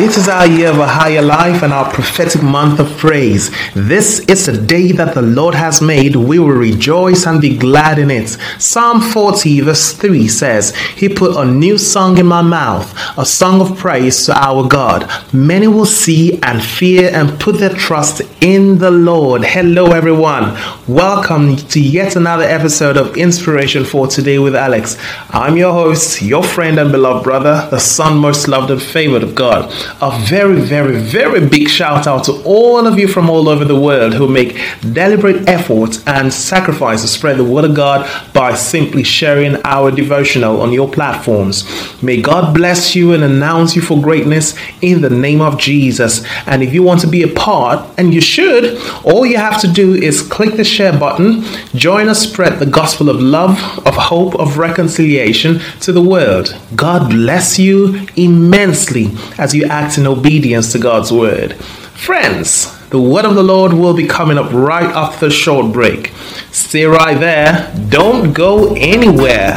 It 0.00 0.16
is 0.16 0.28
our 0.28 0.46
year 0.46 0.70
of 0.70 0.78
a 0.78 0.86
higher 0.86 1.20
life 1.20 1.64
and 1.64 1.72
our 1.72 1.92
prophetic 1.92 2.40
month 2.40 2.78
of 2.78 2.96
praise. 2.98 3.50
This 3.74 4.20
is 4.28 4.46
the 4.46 4.56
day 4.56 4.92
that 4.92 5.12
the 5.12 5.22
Lord 5.22 5.56
has 5.56 5.82
made. 5.82 6.14
We 6.14 6.38
will 6.38 6.52
rejoice 6.52 7.26
and 7.26 7.40
be 7.40 7.58
glad 7.58 7.98
in 7.98 8.08
it. 8.08 8.28
Psalm 8.60 9.00
40, 9.00 9.62
verse 9.62 9.94
3 9.94 10.28
says, 10.28 10.76
He 10.76 11.08
put 11.08 11.36
a 11.36 11.44
new 11.44 11.76
song 11.78 12.18
in 12.18 12.26
my 12.26 12.42
mouth, 12.42 12.96
a 13.18 13.26
song 13.26 13.60
of 13.60 13.76
praise 13.76 14.24
to 14.26 14.38
our 14.38 14.68
God. 14.68 15.10
Many 15.32 15.66
will 15.66 15.84
see 15.84 16.40
and 16.44 16.62
fear 16.62 17.10
and 17.12 17.40
put 17.40 17.58
their 17.58 17.74
trust 17.74 18.22
in 18.40 18.78
the 18.78 18.92
Lord. 18.92 19.44
Hello, 19.44 19.86
everyone. 19.90 20.56
Welcome 20.86 21.56
to 21.56 21.80
yet 21.80 22.14
another 22.14 22.44
episode 22.44 22.96
of 22.96 23.16
Inspiration 23.16 23.84
for 23.84 24.06
Today 24.06 24.38
with 24.38 24.54
Alex. 24.54 24.96
I'm 25.30 25.56
your 25.56 25.72
host, 25.72 26.22
your 26.22 26.44
friend 26.44 26.78
and 26.78 26.92
beloved 26.92 27.24
brother, 27.24 27.66
the 27.72 27.80
son 27.80 28.16
most 28.18 28.46
loved 28.46 28.70
and 28.70 28.80
favored 28.80 29.24
of 29.24 29.34
God 29.34 29.74
a 30.00 30.18
very, 30.24 30.60
very, 30.60 30.98
very 30.98 31.46
big 31.46 31.68
shout 31.68 32.06
out 32.06 32.24
to 32.24 32.42
all 32.44 32.86
of 32.86 32.98
you 32.98 33.08
from 33.08 33.28
all 33.28 33.48
over 33.48 33.64
the 33.64 33.78
world 33.78 34.14
who 34.14 34.28
make 34.28 34.58
deliberate 34.92 35.48
efforts 35.48 36.02
and 36.06 36.32
sacrifice 36.32 37.02
to 37.02 37.08
spread 37.08 37.36
the 37.36 37.44
word 37.44 37.64
of 37.64 37.74
God 37.74 38.08
by 38.32 38.54
simply 38.54 39.02
sharing 39.02 39.56
our 39.64 39.90
devotional 39.90 40.60
on 40.60 40.72
your 40.72 40.88
platforms. 40.88 41.64
May 42.02 42.20
God 42.20 42.54
bless 42.54 42.94
you 42.94 43.12
and 43.12 43.22
announce 43.24 43.74
you 43.76 43.82
for 43.82 44.00
greatness 44.00 44.54
in 44.80 45.00
the 45.00 45.10
name 45.10 45.40
of 45.40 45.58
Jesus. 45.58 46.24
And 46.46 46.62
if 46.62 46.72
you 46.72 46.82
want 46.82 47.00
to 47.00 47.06
be 47.06 47.22
a 47.22 47.28
part, 47.28 47.84
and 47.98 48.14
you 48.14 48.20
should, 48.20 48.78
all 49.04 49.26
you 49.26 49.36
have 49.36 49.60
to 49.60 49.68
do 49.68 49.94
is 49.94 50.22
click 50.22 50.56
the 50.56 50.64
share 50.64 50.96
button, 50.98 51.42
join 51.74 52.08
us 52.08 52.20
spread 52.20 52.58
the 52.58 52.66
gospel 52.66 53.08
of 53.08 53.20
love, 53.20 53.58
of 53.86 53.94
hope, 53.94 54.34
of 54.36 54.58
reconciliation 54.58 55.60
to 55.80 55.92
the 55.92 56.02
world. 56.02 56.56
God 56.76 57.10
bless 57.10 57.58
you 57.58 58.06
immensely 58.16 59.08
as 59.38 59.54
you 59.54 59.64
act 59.78 59.96
in 59.96 60.08
obedience 60.08 60.72
to 60.72 60.78
God's 60.78 61.12
word. 61.12 61.54
Friends, 61.54 62.76
the 62.88 63.00
word 63.00 63.24
of 63.24 63.36
the 63.36 63.44
Lord 63.44 63.72
will 63.72 63.94
be 63.94 64.08
coming 64.08 64.36
up 64.36 64.52
right 64.52 64.90
after 64.90 65.26
the 65.26 65.32
short 65.32 65.72
break. 65.72 66.12
Stay 66.50 66.84
right 66.84 67.18
there. 67.20 67.72
Don't 67.88 68.32
go 68.32 68.74
anywhere. 68.74 69.54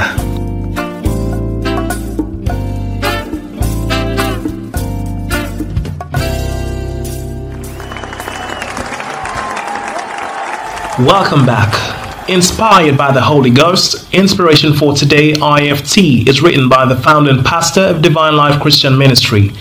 Welcome 10.99 11.47
back. 11.47 11.91
Inspired 12.29 12.95
by 12.95 13.11
the 13.11 13.21
Holy 13.21 13.49
Ghost, 13.49 14.13
Inspiration 14.13 14.73
for 14.73 14.93
Today 14.93 15.33
IFT 15.33 16.29
is 16.29 16.41
written 16.43 16.69
by 16.69 16.85
the 16.85 16.95
founding 16.95 17.43
pastor 17.43 17.81
of 17.81 18.03
Divine 18.03 18.35
Life 18.35 18.61
Christian 18.61 18.97
Ministry, 18.97 19.51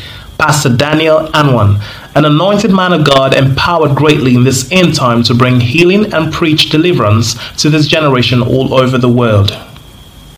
Pastor 0.40 0.74
Daniel 0.74 1.26
Anwan, 1.34 1.82
an 2.16 2.24
anointed 2.24 2.70
man 2.70 2.94
of 2.94 3.04
God 3.04 3.36
empowered 3.36 3.94
greatly 3.94 4.34
in 4.34 4.42
this 4.42 4.72
end 4.72 4.94
time 4.94 5.22
to 5.24 5.34
bring 5.34 5.60
healing 5.60 6.14
and 6.14 6.32
preach 6.32 6.70
deliverance 6.70 7.34
to 7.58 7.68
this 7.68 7.86
generation 7.86 8.40
all 8.40 8.72
over 8.72 8.96
the 8.96 9.06
world. 9.06 9.50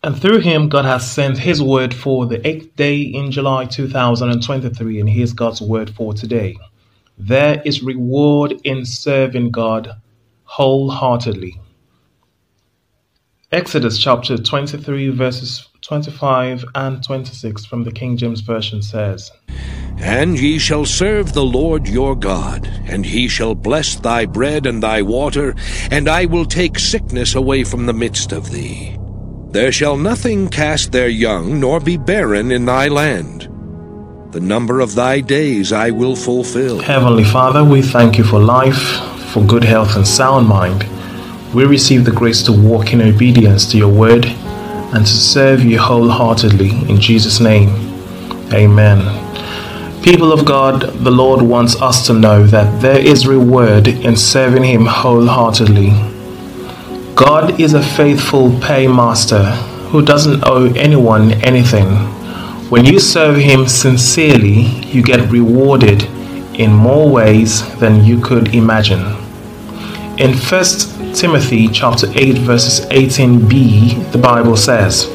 And 0.03 0.21
through 0.21 0.41
him, 0.41 0.67
God 0.67 0.83
has 0.83 1.09
sent 1.09 1.37
his 1.37 1.63
word 1.63 1.93
for 1.93 2.25
the 2.25 2.45
eighth 2.45 2.75
day 2.75 2.99
in 2.99 3.31
July 3.31 3.63
2023, 3.63 4.99
and 4.99 5.09
here's 5.09 5.31
God's 5.31 5.61
word 5.61 5.89
for 5.91 6.13
today. 6.13 6.57
There 7.17 7.61
is 7.63 7.81
reward 7.81 8.59
in 8.65 8.85
serving 8.85 9.51
God 9.51 9.89
wholeheartedly. 10.43 11.61
Exodus 13.53 13.97
chapter 13.97 14.35
23, 14.35 15.11
verses 15.11 15.69
25 15.81 16.65
and 16.75 17.01
26 17.01 17.63
from 17.63 17.85
the 17.85 17.91
King 17.93 18.17
James 18.17 18.41
Version 18.41 18.81
says, 18.81 19.31
And 19.97 20.39
ye 20.39 20.59
shall 20.59 20.85
serve 20.85 21.33
the 21.33 21.45
Lord 21.45 21.87
your 21.87 22.15
God, 22.15 22.67
and 22.85 23.05
he 23.05 23.27
shall 23.27 23.55
bless 23.55 23.95
thy 23.95 24.25
bread 24.25 24.65
and 24.65 24.83
thy 24.83 25.01
water, 25.01 25.55
and 25.91 26.09
I 26.09 26.25
will 26.25 26.45
take 26.45 26.77
sickness 26.77 27.35
away 27.35 27.63
from 27.63 27.85
the 27.85 27.93
midst 27.93 28.31
of 28.31 28.51
thee. 28.51 28.97
There 29.51 29.71
shall 29.71 29.97
nothing 29.97 30.49
cast 30.49 30.91
their 30.91 31.09
young, 31.09 31.59
nor 31.59 31.79
be 31.79 31.97
barren 31.97 32.51
in 32.51 32.65
thy 32.65 32.87
land. 32.87 33.49
The 34.31 34.41
number 34.41 34.79
of 34.79 34.95
thy 34.95 35.21
days 35.21 35.71
I 35.71 35.91
will 35.91 36.15
fulfill. 36.15 36.79
Heavenly 36.79 37.23
Father, 37.23 37.63
we 37.63 37.81
thank 37.81 38.17
you 38.17 38.23
for 38.23 38.39
life, 38.39 38.81
for 39.31 39.43
good 39.45 39.63
health 39.63 39.95
and 39.95 40.07
sound 40.07 40.47
mind 40.47 40.83
we 41.53 41.65
receive 41.65 42.03
the 42.03 42.11
grace 42.11 42.41
to 42.43 42.51
walk 42.51 42.93
in 42.93 43.01
obedience 43.01 43.69
to 43.71 43.77
your 43.77 43.93
word 43.93 44.25
and 44.25 45.05
to 45.05 45.13
serve 45.13 45.63
you 45.63 45.77
wholeheartedly. 45.77 46.71
In 46.89 46.99
Jesus' 46.99 47.39
name, 47.39 47.69
amen. 48.51 49.22
People 50.03 50.33
of 50.33 50.43
God, 50.43 50.81
the 50.81 51.11
Lord 51.11 51.41
wants 51.41 51.81
us 51.81 52.05
to 52.07 52.13
know 52.13 52.45
that 52.47 52.81
there 52.81 52.99
is 52.99 53.25
reward 53.25 53.87
in 53.87 54.17
serving 54.17 54.65
Him 54.65 54.85
wholeheartedly. 54.85 55.91
God 57.15 57.57
is 57.57 57.73
a 57.73 57.81
faithful 57.81 58.49
paymaster 58.59 59.45
who 59.91 60.03
doesn't 60.03 60.43
owe 60.45 60.65
anyone 60.73 61.31
anything. 61.41 61.87
When 62.69 62.83
you 62.83 62.99
serve 62.99 63.37
Him 63.37 63.65
sincerely, 63.65 64.63
you 64.91 65.01
get 65.01 65.31
rewarded 65.31 66.03
in 66.59 66.73
more 66.73 67.09
ways 67.09 67.63
than 67.79 68.03
you 68.03 68.19
could 68.19 68.53
imagine. 68.53 68.99
In 70.19 70.33
1 70.37 71.13
Timothy 71.13 71.69
chapter 71.69 72.07
8 72.13 72.39
verses 72.39 72.85
18b, 72.87 74.11
the 74.11 74.17
Bible 74.17 74.57
says, 74.57 75.05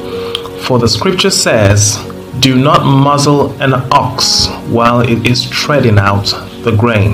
For 0.65 0.79
the 0.79 0.89
scripture 0.89 1.29
says, 1.29 2.08
Do 2.37 2.55
not 2.55 2.85
muzzle 2.85 3.51
an 3.61 3.73
ox 3.91 4.47
while 4.69 5.01
it 5.01 5.25
is 5.25 5.49
treading 5.49 5.97
out 5.97 6.25
the 6.63 6.75
grain, 6.77 7.13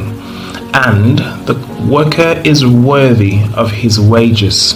and 0.73 1.19
the 1.47 1.55
worker 1.89 2.41
is 2.45 2.65
worthy 2.65 3.41
of 3.55 3.71
his 3.71 3.99
wages. 3.99 4.73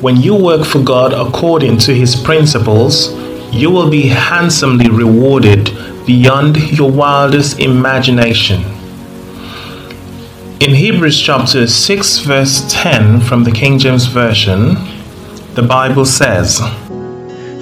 When 0.00 0.16
you 0.16 0.34
work 0.34 0.66
for 0.66 0.82
God 0.82 1.12
according 1.12 1.78
to 1.78 1.94
his 1.94 2.16
principles, 2.16 3.12
you 3.52 3.70
will 3.70 3.90
be 3.90 4.08
handsomely 4.08 4.90
rewarded 4.90 5.70
beyond 6.06 6.56
your 6.72 6.90
wildest 6.90 7.60
imagination. 7.60 8.64
In 10.60 10.74
Hebrews 10.74 11.20
chapter 11.20 11.66
6, 11.66 12.18
verse 12.20 12.64
10 12.68 13.20
from 13.20 13.44
the 13.44 13.52
King 13.52 13.78
James 13.78 14.06
Version, 14.06 14.74
the 15.54 15.62
Bible 15.62 16.04
says, 16.04 16.60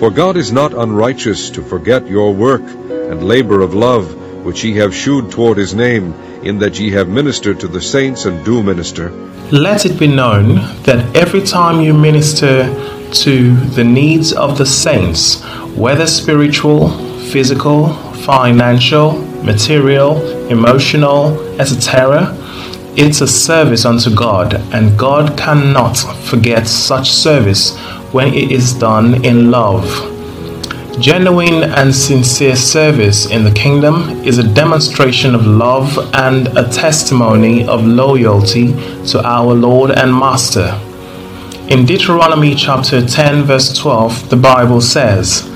For 0.00 0.11
God 0.11 0.38
is 0.38 0.50
not 0.50 0.73
unrighteous 0.73 1.50
to 1.50 1.62
forget 1.62 2.08
your 2.08 2.32
work 2.32 2.62
and 2.62 3.23
labor 3.23 3.61
of 3.61 3.75
love, 3.75 4.14
which 4.47 4.64
ye 4.64 4.76
have 4.76 4.94
shewed 4.94 5.31
toward 5.31 5.58
his 5.58 5.75
name, 5.75 6.14
in 6.43 6.58
that 6.61 6.81
ye 6.81 6.91
have 6.93 7.06
ministered 7.06 7.61
to 7.61 7.69
the 7.69 7.82
saints 7.82 8.25
and 8.25 8.43
do 8.43 8.62
minister. 8.62 9.11
Let 9.52 9.85
it 9.85 9.99
be 9.99 10.06
known 10.06 10.55
that 10.85 11.14
every 11.14 11.43
time 11.43 11.82
you 11.82 11.93
minister 11.93 12.64
to 13.12 13.55
the 13.76 13.85
needs 13.85 14.32
of 14.32 14.56
the 14.56 14.64
saints, 14.64 15.44
whether 15.76 16.06
spiritual, 16.06 16.88
physical, 17.31 17.93
financial, 18.25 19.19
material, 19.44 20.17
emotional, 20.49 21.38
etc., 21.61 22.35
it's 22.97 23.20
a 23.20 23.29
service 23.29 23.85
unto 23.85 24.14
God, 24.14 24.55
and 24.73 24.99
God 24.99 25.37
cannot 25.37 25.99
forget 26.25 26.67
such 26.67 27.11
service 27.11 27.79
when 28.12 28.35
it 28.35 28.51
is 28.51 28.75
done 28.75 29.25
in 29.25 29.51
love. 29.51 29.85
Genuine 31.01 31.62
and 31.62 31.95
sincere 31.95 32.57
service 32.57 33.31
in 33.31 33.43
the 33.43 33.51
kingdom 33.53 34.11
is 34.23 34.39
a 34.39 34.55
demonstration 34.55 35.35
of 35.35 35.47
love 35.47 35.97
and 36.15 36.49
a 36.59 36.69
testimony 36.69 37.67
of 37.67 37.87
loyalty 37.87 38.73
to 39.07 39.23
our 39.25 39.55
Lord 39.55 39.93
and 39.93 40.12
Master. 40.12 40.79
In 41.69 41.87
Deuteronomy 41.87 42.55
chapter 42.55 43.07
10, 43.07 43.45
verse 43.45 43.73
12, 43.79 44.29
the 44.29 44.37
Bible 44.37 44.81
says, 44.81 45.49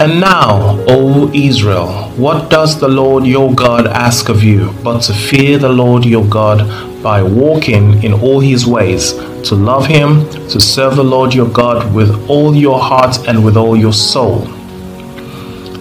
And 0.00 0.20
now, 0.20 0.84
O 0.88 1.30
Israel, 1.32 2.10
what 2.16 2.50
does 2.50 2.78
the 2.78 2.88
Lord 2.88 3.24
your 3.24 3.54
God 3.54 3.86
ask 3.86 4.28
of 4.28 4.42
you 4.42 4.74
but 4.82 5.00
to 5.02 5.14
fear 5.14 5.58
the 5.58 5.68
Lord 5.68 6.04
your 6.04 6.26
God 6.26 6.89
by 7.02 7.22
walking 7.22 8.02
in 8.02 8.12
all 8.12 8.40
his 8.40 8.66
ways, 8.66 9.12
to 9.48 9.54
love 9.54 9.86
him, 9.86 10.28
to 10.48 10.60
serve 10.60 10.96
the 10.96 11.04
Lord 11.04 11.34
your 11.34 11.48
God 11.48 11.94
with 11.94 12.28
all 12.28 12.54
your 12.54 12.78
heart 12.78 13.26
and 13.26 13.44
with 13.44 13.56
all 13.56 13.76
your 13.76 13.92
soul. 13.92 14.40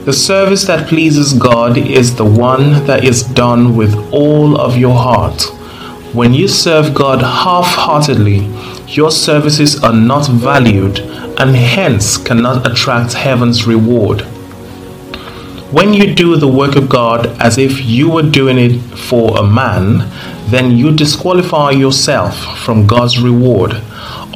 The 0.06 0.14
service 0.14 0.66
that 0.66 0.88
pleases 0.88 1.34
God 1.34 1.78
is 1.78 2.16
the 2.16 2.26
one 2.26 2.86
that 2.86 3.04
is 3.04 3.24
done 3.24 3.76
with 3.76 3.96
all 4.12 4.60
of 4.60 4.78
your 4.78 4.96
heart. 4.96 5.44
When 6.14 6.34
you 6.34 6.48
serve 6.48 6.96
God 6.96 7.22
half 7.22 7.76
heartedly, 7.76 8.48
your 8.88 9.12
services 9.12 9.84
are 9.84 9.94
not 9.94 10.28
valued 10.28 11.00
and 11.00 11.56
hence 11.56 12.18
cannot 12.18 12.66
attract 12.66 13.14
heaven's 13.14 13.68
reward. 13.68 14.22
When 15.72 15.94
you 15.94 16.16
do 16.16 16.36
the 16.36 16.48
work 16.48 16.76
of 16.76 16.90
God 16.90 17.28
as 17.40 17.60
if 17.60 17.86
you 17.86 18.10
were 18.10 18.24
doing 18.24 18.58
it 18.58 18.80
for 18.80 19.38
a 19.38 19.44
man, 19.44 20.10
then 20.50 20.72
you 20.72 20.96
disqualify 20.96 21.72
yourself 21.72 22.60
from 22.60 22.88
God's 22.88 23.20
reward. 23.20 23.82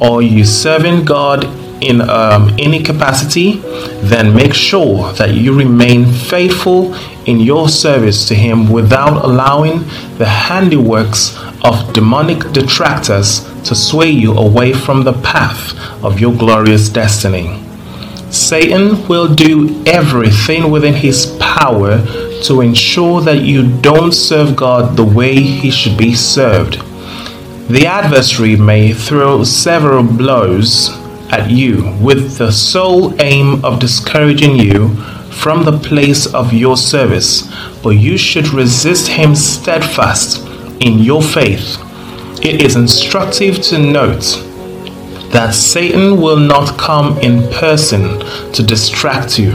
Or 0.00 0.22
you 0.22 0.44
serving 0.44 1.04
God 1.04 1.44
in 1.82 2.00
um, 2.00 2.54
any 2.58 2.82
capacity, 2.82 3.58
then 4.02 4.34
make 4.34 4.54
sure 4.54 5.12
that 5.14 5.34
you 5.34 5.56
remain 5.56 6.06
faithful 6.06 6.94
in 7.26 7.40
your 7.40 7.68
service 7.68 8.26
to 8.28 8.34
Him 8.34 8.70
without 8.70 9.24
allowing 9.24 9.78
the 10.18 10.24
handiworks 10.24 11.38
of 11.64 11.92
demonic 11.92 12.52
detractors 12.52 13.40
to 13.64 13.74
sway 13.74 14.10
you 14.10 14.32
away 14.34 14.72
from 14.72 15.04
the 15.04 15.12
path 15.12 15.74
of 16.04 16.20
your 16.20 16.34
glorious 16.34 16.88
destiny. 16.88 17.60
Satan 18.30 19.06
will 19.06 19.32
do 19.32 19.82
everything 19.86 20.70
within 20.70 20.92
his 20.92 21.36
power 21.38 21.98
to 22.42 22.60
ensure 22.60 23.20
that 23.20 23.42
you 23.42 23.80
don't 23.80 24.12
serve 24.12 24.56
God 24.56 24.96
the 24.96 25.04
way 25.04 25.34
he 25.40 25.70
should 25.70 25.96
be 25.96 26.14
served. 26.14 26.74
The 27.68 27.86
adversary 27.86 28.56
may 28.56 28.92
throw 28.92 29.44
several 29.44 30.02
blows 30.02 30.90
at 31.32 31.50
you 31.50 31.96
with 32.00 32.36
the 32.36 32.52
sole 32.52 33.20
aim 33.20 33.64
of 33.64 33.80
discouraging 33.80 34.56
you 34.56 34.94
from 35.32 35.64
the 35.64 35.78
place 35.78 36.26
of 36.32 36.52
your 36.52 36.76
service, 36.76 37.50
but 37.82 37.90
you 37.90 38.16
should 38.16 38.48
resist 38.48 39.08
him 39.08 39.34
steadfast 39.34 40.46
in 40.80 40.98
your 40.98 41.22
faith. 41.22 41.78
It 42.42 42.62
is 42.62 42.76
instructive 42.76 43.60
to 43.62 43.78
note 43.78 44.40
that 45.32 45.54
Satan 45.54 46.20
will 46.20 46.38
not 46.38 46.78
come 46.78 47.18
in 47.18 47.50
person 47.52 48.20
to 48.52 48.62
distract 48.62 49.38
you, 49.38 49.52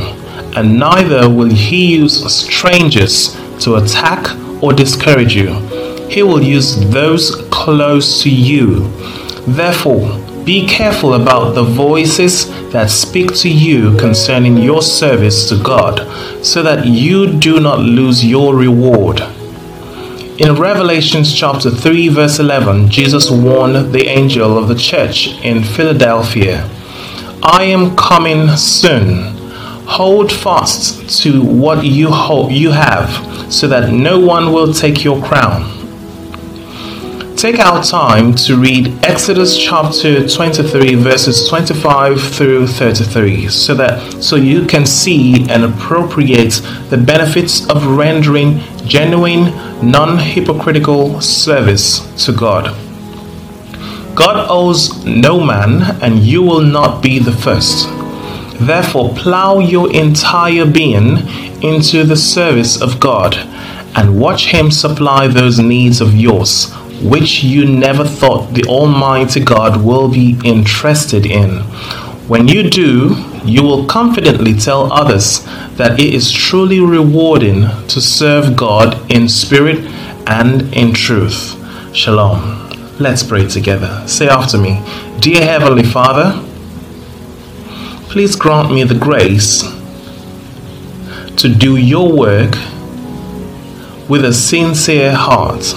and 0.56 0.80
neither 0.80 1.30
will 1.30 1.50
he 1.50 1.96
use 1.96 2.34
strangers 2.34 3.36
to 3.60 3.76
attack 3.76 4.36
or 4.62 4.74
discourage 4.74 5.36
you. 5.36 5.54
He 6.08 6.24
will 6.24 6.42
use 6.42 6.76
those 6.90 7.48
close 7.52 8.22
to 8.24 8.30
you. 8.30 8.90
Therefore, 9.48 10.18
be 10.44 10.68
careful 10.68 11.14
about 11.14 11.54
the 11.54 11.64
voices 11.64 12.50
that 12.72 12.90
speak 12.90 13.36
to 13.36 13.50
you 13.50 13.96
concerning 13.98 14.58
your 14.58 14.82
service 14.82 15.48
to 15.50 15.62
God, 15.62 16.00
so 16.44 16.64
that 16.64 16.86
you 16.86 17.40
do 17.40 17.60
not 17.60 17.80
lose 17.80 18.26
your 18.26 18.56
reward. 18.56 19.22
In 20.40 20.56
Revelations 20.56 21.36
chapter 21.36 21.70
3, 21.70 22.08
verse 22.08 22.40
11, 22.40 22.90
Jesus 22.90 23.30
warned 23.30 23.94
the 23.94 24.08
angel 24.08 24.58
of 24.58 24.68
the 24.68 24.76
church 24.76 25.28
in 25.44 25.64
Philadelphia 25.64 26.68
I 27.42 27.64
am 27.64 27.96
coming 27.96 28.50
soon. 28.58 29.39
Hold 29.90 30.32
fast 30.32 31.24
to 31.24 31.42
what 31.42 31.84
you, 31.84 32.10
hold, 32.12 32.52
you 32.52 32.72
have, 32.72 33.52
so 33.52 33.68
that 33.68 33.92
no 33.92 34.20
one 34.20 34.54
will 34.54 34.72
take 34.72 35.04
your 35.04 35.22
crown. 35.22 35.76
Take 37.36 37.58
our 37.58 37.84
time 37.84 38.36
to 38.36 38.56
read 38.56 39.04
Exodus 39.04 39.58
chapter 39.58 40.28
23 40.28 40.94
verses 40.96 41.48
25 41.48 42.22
through 42.22 42.68
33 42.68 43.48
so 43.48 43.74
that 43.74 44.22
so 44.22 44.36
you 44.36 44.66
can 44.66 44.86
see 44.86 45.50
and 45.50 45.64
appropriate 45.64 46.62
the 46.90 46.98
benefits 46.98 47.68
of 47.70 47.86
rendering 47.88 48.60
genuine 48.86 49.46
non-hypocritical 49.82 51.20
service 51.20 52.26
to 52.26 52.32
God. 52.32 52.76
God 54.16 54.46
owes 54.50 55.04
no 55.06 55.44
man 55.44 55.98
and 56.04 56.20
you 56.20 56.44
will 56.44 56.62
not 56.62 57.02
be 57.02 57.20
the 57.20 57.32
first. 57.32 57.99
Therefore 58.60 59.14
plow 59.16 59.60
your 59.60 59.92
entire 59.94 60.66
being 60.66 61.18
into 61.64 62.04
the 62.04 62.18
service 62.18 62.82
of 62.82 63.00
God 63.00 63.36
and 63.96 64.20
watch 64.20 64.48
him 64.48 64.72
supply 64.72 65.28
those 65.28 65.60
needs 65.60 66.02
of 66.02 66.16
yours 66.16 66.74
which 67.02 67.44
you 67.44 67.66
never 67.66 68.04
thought 68.04 68.54
the 68.54 68.64
Almighty 68.66 69.40
God 69.40 69.84
will 69.84 70.10
be 70.10 70.38
interested 70.44 71.26
in. 71.26 71.60
When 72.28 72.48
you 72.48 72.70
do, 72.70 73.16
you 73.46 73.64
will 73.64 73.86
confidently 73.88 74.54
tell 74.54 74.92
others 74.92 75.44
that 75.78 76.00
it 76.00 76.14
is 76.14 76.32
truly 76.32 76.80
rewarding 76.80 77.62
to 77.88 78.02
serve 78.02 78.56
God 78.56 79.10
in 79.12 79.30
spirit 79.30 79.80
and 80.28 80.74
in 80.74 80.94
truth. 80.94 81.56
Shalom. 81.96 82.68
Let's 83.00 83.24
pray 83.24 83.48
together. 83.48 84.04
Say 84.08 84.28
after 84.28 84.58
me 84.58 84.84
Dear 85.20 85.44
Heavenly 85.44 85.84
Father, 85.84 86.46
please 88.10 88.36
grant 88.36 88.72
me 88.74 88.84
the 88.84 88.98
grace 88.98 89.62
to 91.38 91.48
do 91.48 91.78
your 91.78 92.12
work 92.12 92.56
with 94.10 94.26
a 94.26 94.34
sincere 94.34 95.14
heart 95.14 95.76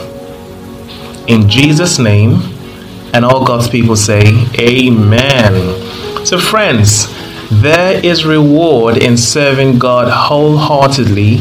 in 1.29 1.49
Jesus' 1.49 1.99
name. 1.99 2.38
And 3.14 3.25
all 3.25 3.44
God's 3.44 3.69
people 3.69 3.96
say, 3.96 4.23
Amen. 4.58 6.25
So, 6.25 6.38
friends, 6.38 7.06
there 7.50 8.02
is 8.05 8.25
reward 8.25 8.97
in 8.97 9.18
serving 9.18 9.78
God 9.78 10.09
wholeheartedly. 10.09 11.40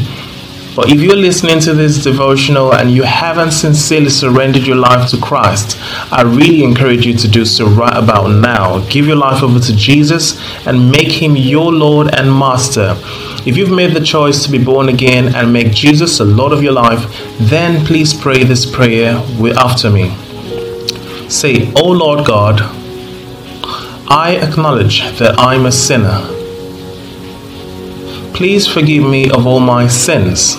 But 0.74 0.90
if 0.90 1.02
you're 1.02 1.16
listening 1.16 1.60
to 1.60 1.74
this 1.74 2.02
devotional 2.02 2.74
and 2.74 2.90
you 2.90 3.02
haven't 3.02 3.50
sincerely 3.50 4.08
surrendered 4.08 4.62
your 4.62 4.76
life 4.76 5.10
to 5.10 5.20
Christ, 5.20 5.78
I 6.10 6.22
really 6.22 6.64
encourage 6.64 7.04
you 7.04 7.14
to 7.14 7.28
do 7.28 7.44
so 7.44 7.66
right 7.66 7.94
about 7.94 8.28
now. 8.28 8.78
Give 8.88 9.06
your 9.06 9.16
life 9.16 9.42
over 9.42 9.60
to 9.60 9.76
Jesus 9.76 10.40
and 10.66 10.90
make 10.90 11.12
him 11.12 11.36
your 11.36 11.70
Lord 11.70 12.14
and 12.14 12.32
Master. 12.32 12.96
If 13.44 13.58
you've 13.58 13.70
made 13.70 13.92
the 13.92 14.00
choice 14.00 14.44
to 14.44 14.50
be 14.50 14.62
born 14.62 14.88
again 14.88 15.34
and 15.34 15.52
make 15.52 15.72
Jesus 15.74 16.16
the 16.16 16.24
Lord 16.24 16.52
of 16.52 16.62
your 16.62 16.72
life, 16.72 17.04
then 17.38 17.84
please 17.84 18.14
pray 18.14 18.42
this 18.42 18.64
prayer 18.64 19.16
after 19.58 19.90
me. 19.90 20.16
Say, 21.28 21.70
O 21.74 21.84
Lord 21.88 22.24
God, 22.26 22.60
I 24.08 24.38
acknowledge 24.42 25.02
that 25.18 25.34
I'm 25.38 25.66
a 25.66 25.72
sinner. 25.72 26.31
Please 28.34 28.66
forgive 28.66 29.04
me 29.04 29.30
of 29.30 29.46
all 29.46 29.60
my 29.60 29.86
sins. 29.86 30.56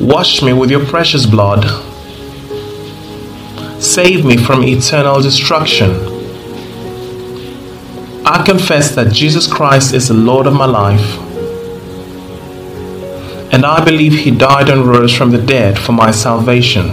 Wash 0.00 0.42
me 0.42 0.52
with 0.52 0.70
your 0.70 0.84
precious 0.86 1.26
blood. 1.26 1.64
Save 3.82 4.24
me 4.24 4.36
from 4.36 4.62
eternal 4.64 5.20
destruction 5.20 6.10
I 8.30 8.44
confess 8.44 8.94
that 8.94 9.12
Jesus 9.12 9.52
Christ 9.52 9.92
is 9.92 10.06
the 10.06 10.14
Lord 10.14 10.46
of 10.46 10.52
my 10.52 10.64
life. 10.64 11.18
And 13.52 13.64
I 13.66 13.84
believe 13.84 14.12
He 14.12 14.30
died 14.30 14.68
and 14.68 14.86
rose 14.86 15.12
from 15.12 15.32
the 15.32 15.42
dead 15.42 15.76
for 15.76 15.90
my 15.90 16.12
salvation. 16.12 16.90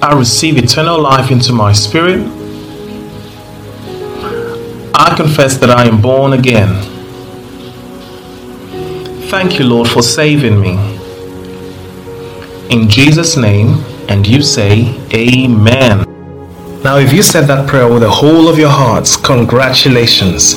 I 0.00 0.14
receive 0.16 0.56
eternal 0.56 0.98
life 0.98 1.30
into 1.30 1.52
my 1.52 1.72
spirit. 1.72 2.37
I 5.00 5.14
confess 5.14 5.56
that 5.58 5.70
I 5.70 5.86
am 5.86 6.02
born 6.02 6.32
again. 6.32 6.82
Thank 9.30 9.60
you, 9.60 9.64
Lord, 9.64 9.88
for 9.88 10.02
saving 10.02 10.60
me. 10.60 10.72
In 12.68 12.88
Jesus' 12.88 13.36
name, 13.36 13.84
and 14.08 14.26
you 14.26 14.42
say, 14.42 14.98
Amen. 15.14 16.04
Now, 16.82 16.96
if 16.96 17.12
you 17.12 17.22
said 17.22 17.42
that 17.42 17.68
prayer 17.68 17.88
with 17.88 18.02
the 18.02 18.10
whole 18.10 18.48
of 18.48 18.58
your 18.58 18.70
hearts, 18.70 19.16
congratulations. 19.16 20.56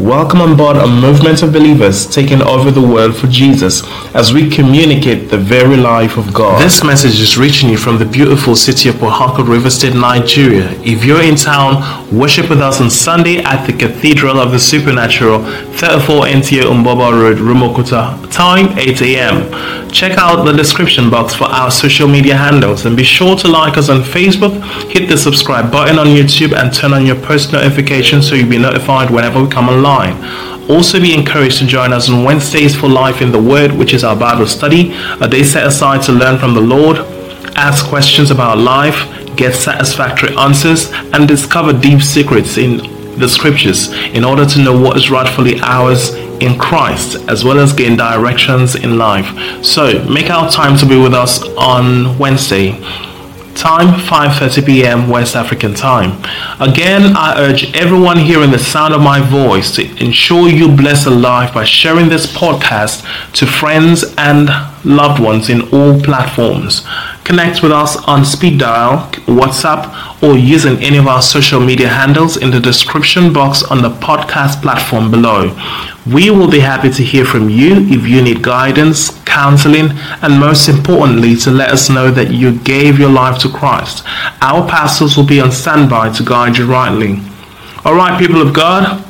Welcome 0.00 0.40
on 0.42 0.56
board 0.56 0.76
a 0.76 0.86
movement 0.86 1.42
of 1.42 1.52
believers 1.52 2.06
taking 2.06 2.40
over 2.40 2.70
the 2.70 2.80
world 2.80 3.16
for 3.16 3.26
Jesus 3.26 3.82
as 4.14 4.32
we 4.32 4.48
communicate 4.48 5.28
the 5.28 5.36
very 5.36 5.76
life 5.76 6.16
of 6.16 6.32
God. 6.32 6.62
This 6.62 6.84
message 6.84 7.20
is 7.20 7.36
reaching 7.36 7.68
you 7.68 7.76
from 7.76 7.98
the 7.98 8.04
beautiful 8.04 8.54
city 8.54 8.88
of 8.90 8.98
Port 9.00 9.14
Harcourt, 9.14 9.48
River 9.48 9.70
State, 9.70 9.94
Nigeria. 9.96 10.70
If 10.84 11.04
you're 11.04 11.22
in 11.22 11.34
town, 11.34 11.82
worship 12.16 12.48
with 12.48 12.60
us 12.60 12.80
on 12.80 12.90
Sunday 12.90 13.38
at 13.38 13.66
the 13.66 13.72
Cathedral 13.72 14.38
of 14.38 14.52
the 14.52 14.60
Supernatural, 14.60 15.40
34 15.42 16.26
NTA 16.26 16.62
Mgbuoba 16.62 17.10
Road, 17.20 17.38
Rumuokwuta. 17.38 18.30
Time 18.30 18.78
8 18.78 19.02
a.m. 19.02 19.90
Check 19.90 20.16
out 20.16 20.44
the 20.44 20.52
description 20.52 21.10
box 21.10 21.34
for 21.34 21.44
our 21.46 21.72
social 21.72 22.06
media 22.06 22.36
handles 22.36 22.86
and 22.86 22.96
be 22.96 23.02
sure 23.02 23.34
to 23.34 23.48
like 23.48 23.76
us 23.76 23.88
on 23.88 24.02
Facebook, 24.02 24.62
hit 24.92 25.08
the 25.08 25.18
subscribe 25.18 25.72
button 25.72 25.98
on 25.98 26.06
YouTube, 26.06 26.56
and 26.56 26.72
turn 26.72 26.92
on 26.92 27.04
your 27.04 27.16
post 27.16 27.52
notifications 27.52 28.28
so 28.28 28.36
you'll 28.36 28.48
be 28.48 28.58
notified 28.58 29.10
whenever 29.10 29.42
we 29.42 29.50
come 29.50 29.68
online 29.68 29.87
online. 29.88 30.68
Also, 30.70 31.00
be 31.00 31.14
encouraged 31.14 31.58
to 31.58 31.66
join 31.66 31.92
us 31.92 32.10
on 32.10 32.24
Wednesdays 32.24 32.76
for 32.76 32.88
Life 32.88 33.22
in 33.22 33.32
the 33.32 33.40
Word, 33.40 33.72
which 33.72 33.94
is 33.94 34.04
our 34.04 34.14
Bible 34.14 34.46
study, 34.46 34.92
a 35.20 35.28
day 35.28 35.42
set 35.42 35.66
aside 35.66 36.02
to 36.02 36.12
learn 36.12 36.38
from 36.38 36.54
the 36.54 36.60
Lord, 36.60 36.98
ask 37.56 37.86
questions 37.86 38.30
about 38.30 38.58
life, 38.58 38.96
get 39.34 39.54
satisfactory 39.54 40.36
answers, 40.36 40.92
and 41.14 41.26
discover 41.26 41.72
deep 41.72 42.02
secrets 42.02 42.58
in 42.58 42.78
the 43.18 43.28
scriptures 43.28 43.90
in 44.14 44.24
order 44.24 44.44
to 44.44 44.62
know 44.62 44.78
what 44.78 44.96
is 44.96 45.10
rightfully 45.10 45.58
ours 45.60 46.14
in 46.40 46.56
Christ 46.58 47.16
as 47.28 47.44
well 47.44 47.58
as 47.58 47.72
gain 47.72 47.96
directions 47.96 48.76
in 48.76 48.98
life. 48.98 49.64
So 49.64 50.04
make 50.04 50.30
our 50.30 50.50
time 50.50 50.76
to 50.78 50.86
be 50.86 50.96
with 51.00 51.14
us 51.14 51.42
on 51.56 52.16
Wednesday 52.18 52.78
time 53.58 53.88
5:30 53.88 54.66
p.m. 54.66 55.08
West 55.08 55.34
African 55.34 55.74
time. 55.74 56.12
Again, 56.60 57.16
I 57.16 57.34
urge 57.38 57.74
everyone 57.74 58.16
hearing 58.18 58.52
the 58.52 58.58
sound 58.58 58.94
of 58.94 59.02
my 59.02 59.20
voice 59.20 59.74
to 59.74 59.82
ensure 60.04 60.48
you 60.48 60.68
bless 60.68 61.06
a 61.06 61.10
life 61.10 61.52
by 61.52 61.64
sharing 61.64 62.08
this 62.08 62.26
podcast 62.26 63.02
to 63.32 63.46
friends 63.46 64.14
and 64.16 64.48
loved 64.84 65.20
ones 65.20 65.50
in 65.50 65.62
all 65.72 66.00
platforms. 66.00 66.86
Connect 67.24 67.60
with 67.62 67.72
us 67.72 67.96
on 68.06 68.24
speed 68.24 68.60
dial, 68.60 69.10
WhatsApp, 69.26 70.22
or 70.22 70.38
using 70.38 70.76
any 70.82 70.96
of 70.96 71.08
our 71.08 71.20
social 71.20 71.60
media 71.60 71.88
handles 71.88 72.36
in 72.36 72.52
the 72.52 72.60
description 72.60 73.32
box 73.32 73.64
on 73.64 73.82
the 73.82 73.90
podcast 73.90 74.62
platform 74.62 75.10
below. 75.10 75.50
We 76.12 76.30
will 76.30 76.50
be 76.50 76.60
happy 76.60 76.90
to 76.90 77.02
hear 77.02 77.24
from 77.24 77.50
you 77.50 77.76
if 77.88 78.06
you 78.06 78.22
need 78.22 78.42
guidance, 78.42 79.10
counseling, 79.24 79.90
and 80.22 80.40
most 80.40 80.68
importantly, 80.68 81.36
to 81.36 81.50
let 81.50 81.70
us 81.70 81.90
know 81.90 82.10
that 82.10 82.30
you 82.30 82.58
gave 82.60 82.98
your 82.98 83.10
life 83.10 83.38
to 83.42 83.48
Christ. 83.48 84.04
Our 84.40 84.66
pastors 84.66 85.16
will 85.16 85.26
be 85.26 85.40
on 85.40 85.52
standby 85.52 86.12
to 86.14 86.24
guide 86.24 86.56
you 86.56 86.66
rightly. 86.66 87.20
All 87.84 87.94
right, 87.94 88.18
people 88.18 88.40
of 88.40 88.54
God, 88.54 89.04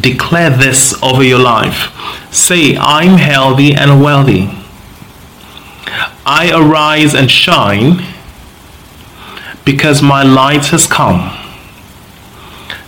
declare 0.00 0.50
this 0.50 1.00
over 1.02 1.22
your 1.22 1.38
life. 1.38 1.92
Say, 2.32 2.76
I'm 2.76 3.16
healthy 3.18 3.74
and 3.74 4.02
wealthy. 4.02 4.48
I 6.26 6.50
arise 6.52 7.14
and 7.14 7.30
shine 7.30 8.02
because 9.64 10.02
my 10.02 10.22
light 10.22 10.66
has 10.66 10.86
come. 10.86 11.38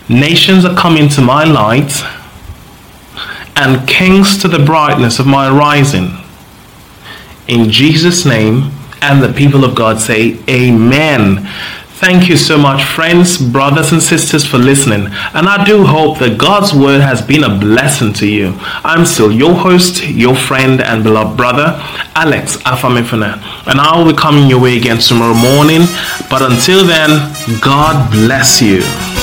Nations 0.09 0.65
are 0.65 0.75
coming 0.75 1.07
to 1.09 1.21
my 1.21 1.43
light 1.43 1.91
and 3.57 3.87
kings 3.87 4.37
to 4.37 4.47
the 4.47 4.63
brightness 4.63 5.19
of 5.19 5.25
my 5.25 5.49
rising. 5.49 6.11
In 7.47 7.71
Jesus' 7.71 8.25
name, 8.25 8.71
and 9.01 9.23
the 9.23 9.33
people 9.33 9.63
of 9.63 9.75
God 9.75 9.99
say, 9.99 10.39
Amen. 10.49 11.47
Thank 11.97 12.29
you 12.29 12.37
so 12.37 12.59
much, 12.59 12.83
friends, 12.83 13.41
brothers, 13.41 13.91
and 13.91 14.01
sisters, 14.01 14.45
for 14.45 14.59
listening. 14.59 15.07
And 15.33 15.49
I 15.49 15.65
do 15.65 15.83
hope 15.83 16.19
that 16.19 16.37
God's 16.37 16.71
word 16.71 17.01
has 17.01 17.23
been 17.23 17.43
a 17.43 17.57
blessing 17.57 18.13
to 18.13 18.27
you. 18.27 18.53
I'm 18.59 19.03
still 19.03 19.31
your 19.31 19.55
host, 19.55 20.05
your 20.05 20.35
friend, 20.35 20.79
and 20.79 21.03
beloved 21.03 21.35
brother, 21.35 21.73
Alex 22.13 22.57
Afamefuna. 22.57 23.41
And 23.65 23.81
I 23.81 23.97
will 23.97 24.11
be 24.11 24.15
coming 24.15 24.47
your 24.47 24.61
way 24.61 24.77
again 24.77 24.99
tomorrow 24.99 25.33
morning. 25.33 25.87
But 26.29 26.43
until 26.43 26.85
then, 26.85 27.33
God 27.61 28.11
bless 28.11 28.61
you. 28.61 28.83
You 28.83 29.16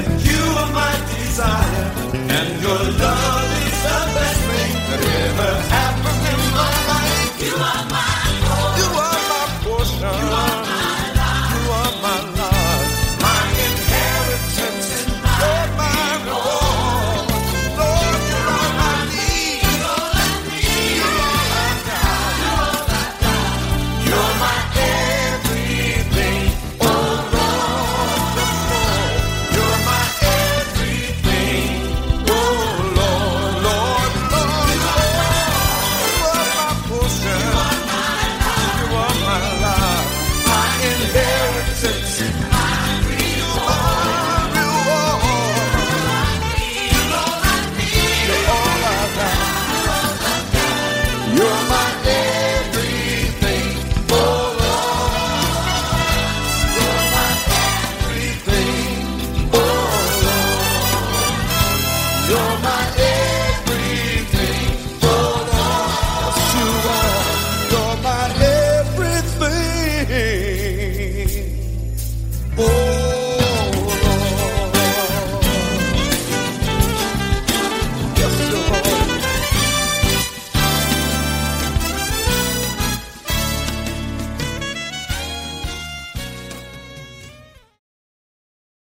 Thank 0.00 0.26
you. 0.26 0.27